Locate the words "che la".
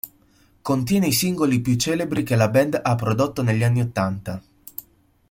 2.23-2.49